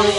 [0.00, 0.14] Social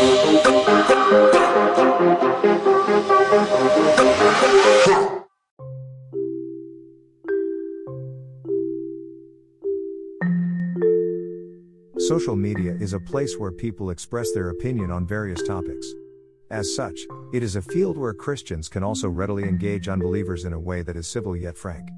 [12.35, 15.95] media is a place where people express their opinion on various topics.
[16.51, 16.99] As such,
[17.33, 20.95] it is a field where Christians can also readily engage unbelievers in a way that
[20.95, 21.89] is civil yet frank.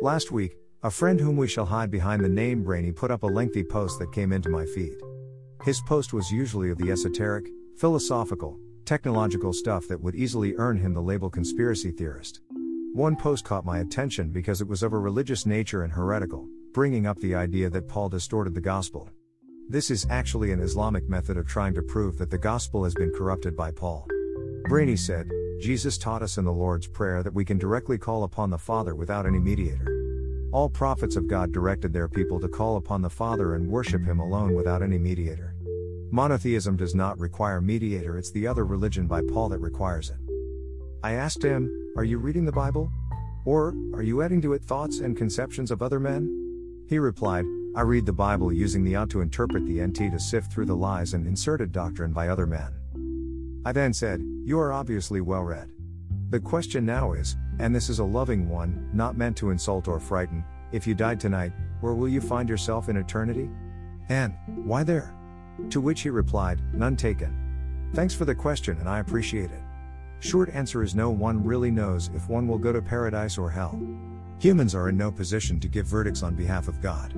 [0.00, 0.54] Last week,
[0.84, 3.98] a friend whom we shall hide behind the name Brainy put up a lengthy post
[3.98, 4.94] that came into my feed.
[5.64, 7.46] His post was usually of the esoteric,
[7.78, 12.42] philosophical, technological stuff that would easily earn him the label conspiracy theorist.
[12.92, 17.06] One post caught my attention because it was of a religious nature and heretical, bringing
[17.06, 19.08] up the idea that Paul distorted the gospel.
[19.66, 23.14] This is actually an Islamic method of trying to prove that the gospel has been
[23.16, 24.06] corrupted by Paul.
[24.68, 25.30] Brainy said,
[25.62, 28.94] Jesus taught us in the Lord's Prayer that we can directly call upon the Father
[28.94, 29.90] without any mediator.
[30.52, 34.20] All prophets of God directed their people to call upon the Father and worship Him
[34.20, 35.53] alone without any mediator.
[36.14, 40.16] Monotheism does not require mediator, it's the other religion by Paul that requires it.
[41.02, 42.88] I asked him, Are you reading the Bible?
[43.44, 46.84] Or, are you adding to it thoughts and conceptions of other men?
[46.88, 50.52] He replied, I read the Bible using the ought to interpret the NT to sift
[50.52, 53.62] through the lies and inserted doctrine by other men.
[53.66, 55.68] I then said, You are obviously well read.
[56.30, 59.98] The question now is, and this is a loving one, not meant to insult or
[59.98, 61.50] frighten, if you died tonight,
[61.80, 63.50] where will you find yourself in eternity?
[64.08, 65.12] And, why there?
[65.70, 67.90] To which he replied, None taken.
[67.94, 69.62] Thanks for the question and I appreciate it.
[70.20, 73.78] Short answer is no one really knows if one will go to paradise or hell.
[74.38, 77.14] Humans are in no position to give verdicts on behalf of God.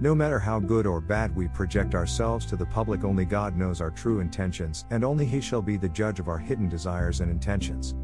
[0.00, 3.80] No matter how good or bad we project ourselves to the public, only God knows
[3.80, 7.30] our true intentions, and only He shall be the judge of our hidden desires and
[7.30, 7.94] intentions.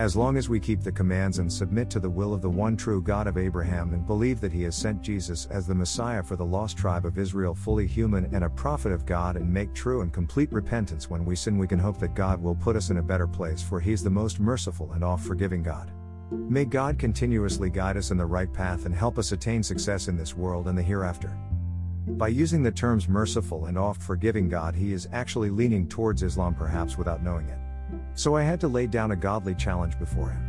[0.00, 2.74] As long as we keep the commands and submit to the will of the one
[2.74, 6.36] true God of Abraham and believe that He has sent Jesus as the Messiah for
[6.36, 10.00] the lost tribe of Israel, fully human and a prophet of God, and make true
[10.00, 12.96] and complete repentance when we sin, we can hope that God will put us in
[12.96, 15.90] a better place, for He is the most merciful and oft forgiving God.
[16.30, 20.16] May God continuously guide us in the right path and help us attain success in
[20.16, 21.36] this world and the hereafter.
[22.06, 26.54] By using the terms merciful and oft forgiving God, he is actually leaning towards Islam,
[26.54, 27.58] perhaps without knowing it.
[28.14, 30.46] So I had to lay down a godly challenge before him.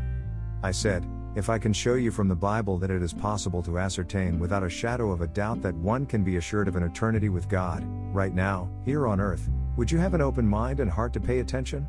[0.64, 1.06] I said,
[1.36, 4.64] If I can show you from the Bible that it is possible to ascertain without
[4.64, 7.84] a shadow of a doubt that one can be assured of an eternity with God,
[8.14, 11.40] right now, here on earth, would you have an open mind and heart to pay
[11.40, 11.88] attention?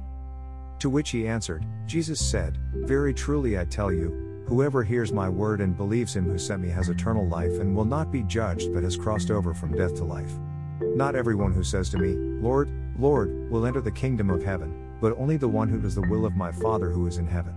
[0.79, 5.61] To which he answered, Jesus said, Very truly I tell you, whoever hears my word
[5.61, 8.83] and believes him who sent me has eternal life and will not be judged but
[8.83, 10.33] has crossed over from death to life.
[10.81, 15.19] Not everyone who says to me, Lord, Lord, will enter the kingdom of heaven, but
[15.19, 17.53] only the one who does the will of my Father who is in heaven.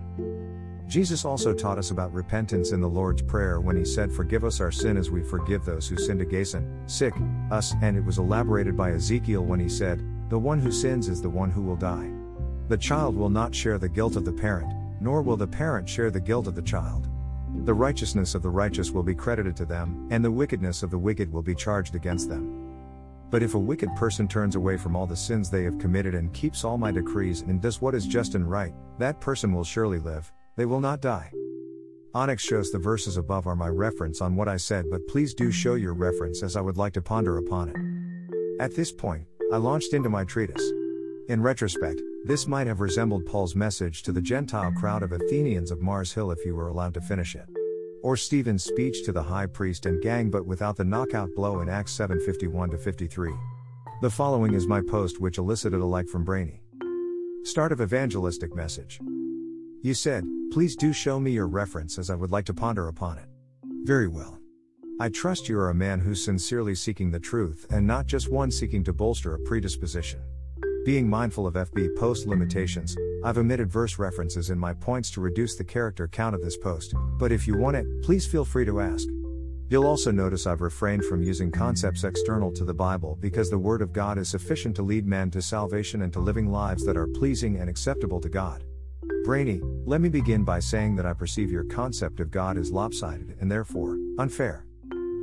[0.88, 4.60] Jesus also taught us about repentance in the Lord's Prayer when he said, Forgive us
[4.60, 6.56] our sin as we forgive those who sinned against
[6.86, 7.14] sick,
[7.52, 11.22] us, and it was elaborated by Ezekiel when he said, The one who sins is
[11.22, 12.10] the one who will die.
[12.68, 16.10] The child will not share the guilt of the parent, nor will the parent share
[16.10, 17.08] the guilt of the child.
[17.64, 20.98] The righteousness of the righteous will be credited to them, and the wickedness of the
[20.98, 22.55] wicked will be charged against them.
[23.30, 26.32] But if a wicked person turns away from all the sins they have committed and
[26.32, 29.98] keeps all my decrees and does what is just and right, that person will surely
[29.98, 31.30] live, they will not die.
[32.14, 35.50] Onyx shows the verses above are my reference on what I said, but please do
[35.50, 38.62] show your reference as I would like to ponder upon it.
[38.62, 40.72] At this point, I launched into my treatise.
[41.28, 45.82] In retrospect, this might have resembled Paul's message to the Gentile crowd of Athenians of
[45.82, 47.46] Mars Hill if you were allowed to finish it.
[48.06, 51.68] Or Stephen's speech to the high priest and gang but without the knockout blow in
[51.68, 53.34] Acts 7:51 53.
[54.00, 56.62] The following is my post which elicited a like from Brainy.
[57.42, 59.00] Start of evangelistic message.
[59.82, 63.18] You said, please do show me your reference as I would like to ponder upon
[63.18, 63.26] it.
[63.82, 64.38] Very well.
[65.00, 68.52] I trust you are a man who's sincerely seeking the truth and not just one
[68.52, 70.20] seeking to bolster a predisposition.
[70.84, 72.96] Being mindful of FB post limitations,
[73.26, 76.94] I've omitted verse references in my points to reduce the character count of this post,
[77.18, 79.08] but if you want it, please feel free to ask.
[79.68, 83.82] You'll also notice I've refrained from using concepts external to the Bible because the Word
[83.82, 87.08] of God is sufficient to lead men to salvation and to living lives that are
[87.08, 88.62] pleasing and acceptable to God.
[89.24, 93.38] Brainy, let me begin by saying that I perceive your concept of God as lopsided
[93.40, 94.66] and therefore unfair.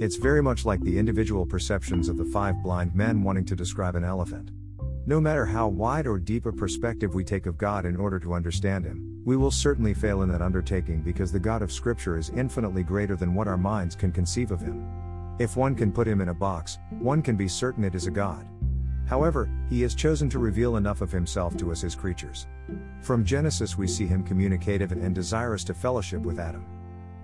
[0.02, 3.96] It's very much like the individual perceptions of the five blind men wanting to describe
[3.96, 4.52] an elephant.
[5.06, 8.34] No matter how wide or deep a perspective we take of God in order to
[8.34, 12.30] understand Him, we will certainly fail in that undertaking because the God of Scripture is
[12.30, 14.88] infinitely greater than what our minds can conceive of Him.
[15.40, 18.12] If one can put Him in a box, one can be certain it is a
[18.12, 18.48] God.
[19.06, 22.48] However, He has chosen to reveal enough of Himself to us His creatures.
[23.02, 26.66] From Genesis, we see Him communicative and desirous to fellowship with Adam.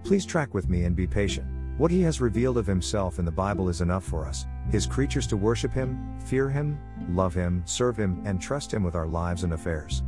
[0.04, 1.48] Please track with me and be patient.
[1.78, 5.26] What He has revealed of Himself in the Bible is enough for us, his creatures
[5.28, 6.80] to worship him, fear him,
[7.10, 10.04] love him, serve him, and trust him with our lives and affairs.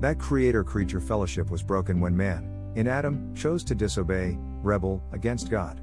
[0.00, 5.50] That creator creature fellowship was broken when man, in Adam, chose to disobey, rebel, against
[5.50, 5.80] God.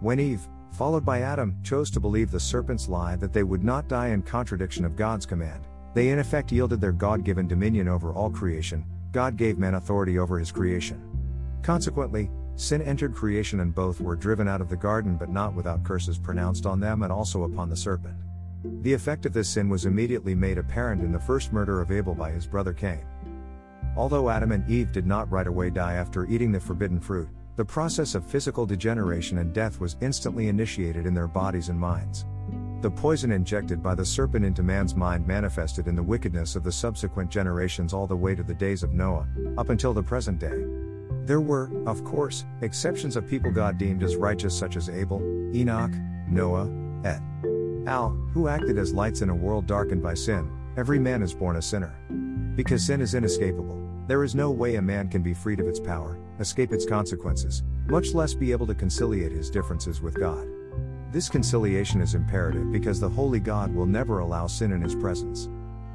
[0.00, 3.88] When Eve, followed by Adam, chose to believe the serpent's lie that they would not
[3.88, 8.12] die in contradiction of God's command, they in effect yielded their God given dominion over
[8.12, 11.02] all creation, God gave man authority over his creation.
[11.62, 15.84] Consequently, sin entered creation and both were driven out of the garden but not without
[15.84, 18.16] curses pronounced on them and also upon the serpent.
[18.82, 22.14] The effect of this sin was immediately made apparent in the first murder of Abel
[22.14, 23.04] by his brother Cain.
[23.96, 27.64] Although Adam and Eve did not right away die after eating the forbidden fruit, the
[27.64, 32.24] process of physical degeneration and death was instantly initiated in their bodies and minds.
[32.80, 36.72] The poison injected by the serpent into man's mind manifested in the wickedness of the
[36.72, 39.26] subsequent generations all the way to the days of Noah,
[39.58, 40.64] up until the present day.
[41.30, 45.22] There were, of course, exceptions of people God deemed as righteous, such as Abel,
[45.54, 45.92] Enoch,
[46.28, 46.68] Noah,
[47.04, 47.22] et
[47.86, 50.50] al., who acted as lights in a world darkened by sin.
[50.76, 51.94] Every man is born a sinner.
[52.56, 55.78] Because sin is inescapable, there is no way a man can be freed of its
[55.78, 60.48] power, escape its consequences, much less be able to conciliate his differences with God.
[61.12, 65.48] This conciliation is imperative because the Holy God will never allow sin in his presence.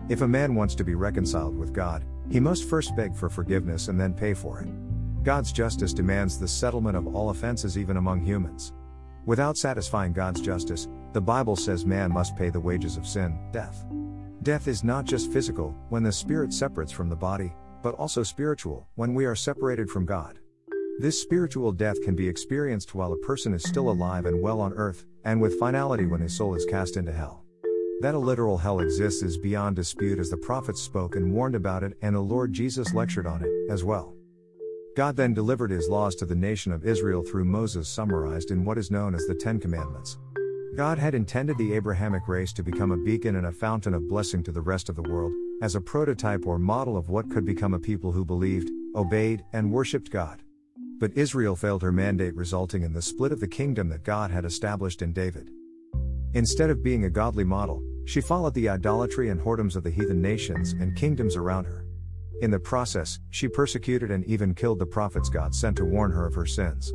[0.08, 3.90] If a man wants to be reconciled with God, he must first beg for forgiveness
[3.90, 4.70] and then pay for it.
[5.26, 8.74] God's justice demands the settlement of all offenses even among humans.
[9.26, 13.88] Without satisfying God's justice, the Bible says man must pay the wages of sin, death.
[14.44, 18.88] Death is not just physical, when the spirit separates from the body, but also spiritual,
[18.98, 20.38] when we are separated from God.
[21.00, 24.74] This spiritual death can be experienced while a person is still alive and well on
[24.74, 27.44] earth, and with finality when his soul is cast into hell.
[28.02, 31.84] That a literal hell exists is beyond dispute as the prophets spoke and warned about
[31.84, 34.15] it, and the Lord Jesus lectured on it, as well.
[34.96, 38.78] God then delivered his laws to the nation of Israel through Moses, summarized in what
[38.78, 40.18] is known as the Ten Commandments.
[40.78, 44.42] God had intended the Abrahamic race to become a beacon and a fountain of blessing
[44.44, 47.74] to the rest of the world, as a prototype or model of what could become
[47.74, 50.42] a people who believed, obeyed, and worshipped God.
[50.98, 54.46] But Israel failed her mandate, resulting in the split of the kingdom that God had
[54.46, 55.50] established in David.
[56.34, 60.22] Instead of being a godly model, she followed the idolatry and whoredoms of the heathen
[60.22, 61.85] nations and kingdoms around her.
[62.42, 66.26] In the process, she persecuted and even killed the prophets God sent to warn her
[66.26, 66.92] of her sins.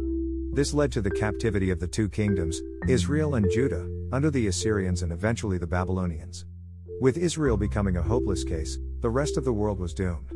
[0.52, 5.02] This led to the captivity of the two kingdoms, Israel and Judah, under the Assyrians
[5.02, 6.44] and eventually the Babylonians.
[7.00, 10.30] With Israel becoming a hopeless case, the rest of the world was doomed.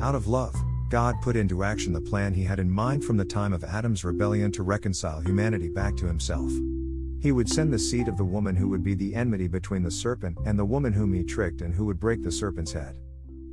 [0.00, 0.54] Out of love,
[0.90, 4.04] God put into action the plan he had in mind from the time of Adam's
[4.04, 6.52] rebellion to reconcile humanity back to himself.
[7.20, 9.90] He would send the seed of the woman who would be the enmity between the
[9.90, 12.96] serpent and the woman whom he tricked and who would break the serpent's head.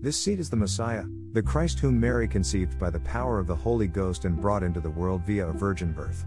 [0.04, 3.56] This seed is the Messiah, the Christ whom Mary conceived by the power of the
[3.56, 6.26] Holy Ghost and brought into the world via a virgin birth.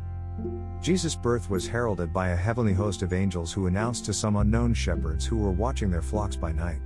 [0.81, 4.73] Jesus' birth was heralded by a heavenly host of angels who announced to some unknown
[4.73, 6.81] shepherds who were watching their flocks by night.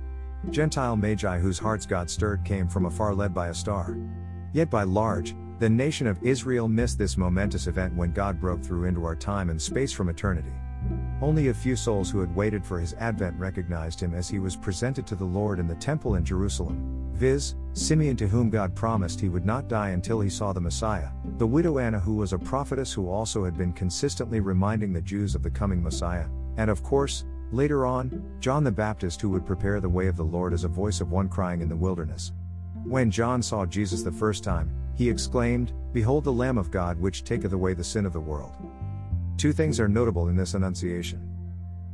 [0.49, 3.95] Gentile magi whose hearts God stirred came from afar led by a star.
[4.51, 8.83] Yet by large, the nation of Israel missed this momentous event when God broke through
[8.83, 10.51] into our time and space from eternity.
[11.21, 14.55] Only a few souls who had waited for his advent recognized him as he was
[14.55, 19.21] presented to the Lord in the temple in Jerusalem, viz., Simeon to whom God promised
[19.21, 22.39] he would not die until he saw the Messiah, the widow Anna who was a
[22.39, 26.27] prophetess who also had been consistently reminding the Jews of the coming Messiah,
[26.57, 30.23] and of course, Later on, John the Baptist who would prepare the way of the
[30.23, 32.31] Lord as a voice of one crying in the wilderness.
[32.85, 37.25] When John saw Jesus the first time, he exclaimed, Behold the Lamb of God which
[37.25, 38.53] taketh away the sin of the world.
[39.41, 41.19] Two things are notable in this annunciation.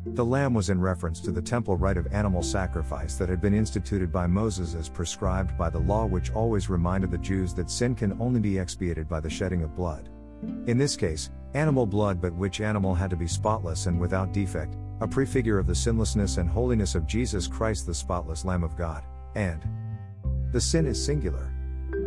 [0.06, 3.54] The lamb was in reference to the temple rite of animal sacrifice that had been
[3.54, 7.96] instituted by Moses as prescribed by the law, which always reminded the Jews that sin
[7.96, 10.10] can only be expiated by the shedding of blood.
[10.66, 14.76] In this case, animal blood, but which animal had to be spotless and without defect,
[15.00, 19.06] a prefigure of the sinlessness and holiness of Jesus Christ, the spotless Lamb of God,
[19.36, 19.66] and
[20.52, 21.57] the sin is singular.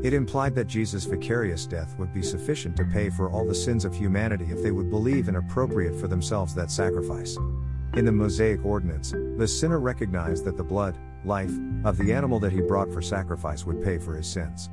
[0.02, 3.84] It implied that Jesus' vicarious death would be sufficient to pay for all the sins
[3.84, 7.36] of humanity if they would believe and appropriate for themselves that sacrifice.
[7.94, 11.52] In the Mosaic ordinance, the sinner recognized that the blood, life,
[11.84, 14.70] of the animal that he brought for sacrifice would pay for his sins.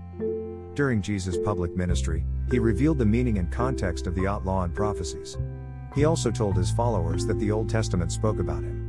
[0.76, 5.38] During Jesus' public ministry, he revealed the meaning and context of the outlaw and prophecies.
[5.94, 8.87] He also told his followers that the Old Testament spoke about him.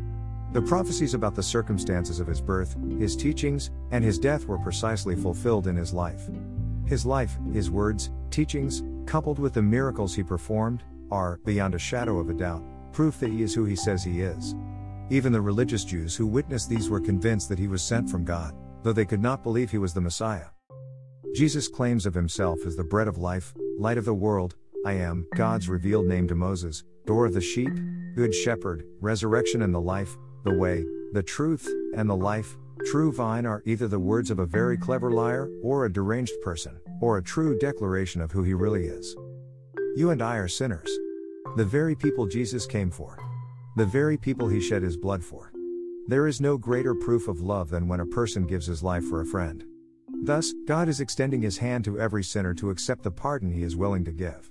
[0.52, 5.14] The prophecies about the circumstances of his birth, his teachings, and his death were precisely
[5.14, 6.28] fulfilled in his life.
[6.86, 12.18] His life, his words, teachings, coupled with the miracles he performed, are, beyond a shadow
[12.18, 12.62] of a doubt,
[12.92, 14.54] proof that he is who he says he is.
[15.10, 18.54] Even the religious Jews who witnessed these were convinced that he was sent from God,
[18.82, 20.46] though they could not believe he was the Messiah.
[21.34, 24.54] Jesus claims of himself as the bread of life, light of the world,
[24.86, 27.72] I am, God's revealed name to Moses, door of the sheep,
[28.14, 33.46] good shepherd, resurrection and the life, the way, the truth, and the life, true vine
[33.46, 37.22] are either the words of a very clever liar, or a deranged person, or a
[37.22, 39.16] true declaration of who he really is.
[39.96, 40.90] You and I are sinners.
[41.56, 43.18] The very people Jesus came for.
[43.76, 45.52] The very people he shed his blood for.
[46.06, 49.20] There is no greater proof of love than when a person gives his life for
[49.20, 49.64] a friend.
[50.22, 53.76] Thus, God is extending his hand to every sinner to accept the pardon he is
[53.76, 54.50] willing to give.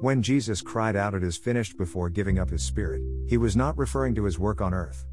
[0.00, 3.78] When Jesus cried out, It is finished before giving up his spirit, he was not
[3.78, 5.06] referring to his work on earth.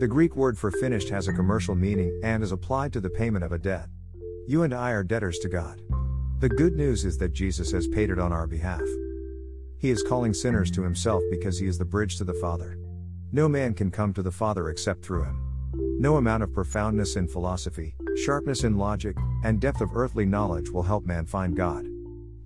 [0.00, 3.44] The Greek word for finished has a commercial meaning and is applied to the payment
[3.44, 3.86] of a debt.
[4.48, 5.80] You and I are debtors to God.
[6.40, 8.82] The good news is that Jesus has paid it on our behalf.
[9.78, 12.76] He is calling sinners to himself because he is the bridge to the Father.
[13.30, 15.40] No man can come to the Father except through him.
[16.00, 20.82] No amount of profoundness in philosophy, sharpness in logic, and depth of earthly knowledge will
[20.82, 21.86] help man find God.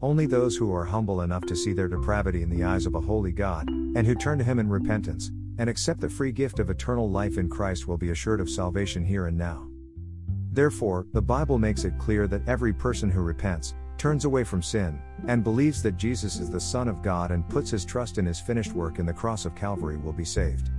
[0.00, 3.00] Only those who are humble enough to see their depravity in the eyes of a
[3.00, 6.70] holy God, and who turn to Him in repentance, and accept the free gift of
[6.70, 9.66] eternal life in Christ will be assured of salvation here and now.
[10.52, 15.00] Therefore, the Bible makes it clear that every person who repents, turns away from sin,
[15.26, 18.40] and believes that Jesus is the Son of God and puts his trust in his
[18.40, 20.70] finished work in the cross of Calvary will be saved.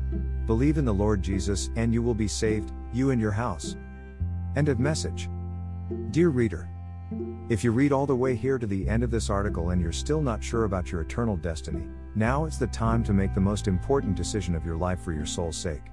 [0.47, 3.75] Believe in the Lord Jesus and you will be saved, you and your house.
[4.55, 5.29] End of message.
[6.11, 6.69] Dear reader,
[7.49, 9.91] if you read all the way here to the end of this article and you're
[9.91, 11.83] still not sure about your eternal destiny,
[12.15, 15.25] now is the time to make the most important decision of your life for your
[15.25, 15.83] soul's sake.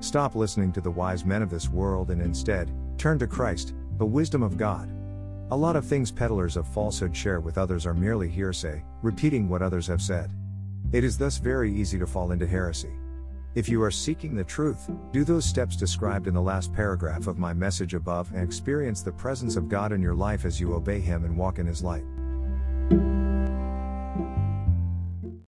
[0.00, 4.06] Stop listening to the wise men of this world and instead, turn to Christ, the
[4.06, 4.88] wisdom of God.
[5.50, 9.62] A lot of things peddlers of falsehood share with others are merely hearsay, repeating what
[9.62, 10.32] others have said.
[10.92, 12.92] It is thus very easy to fall into heresy.
[13.54, 17.38] If you are seeking the truth, do those steps described in the last paragraph of
[17.38, 21.00] my message above and experience the presence of God in your life as you obey
[21.00, 22.04] Him and walk in His light.